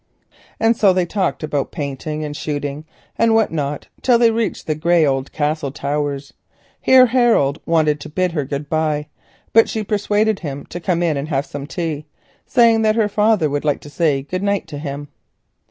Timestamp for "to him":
14.69-15.07